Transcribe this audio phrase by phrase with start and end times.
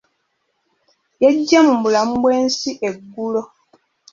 [1.21, 3.41] Yeggye mu bulamu bw'ensi eggulo.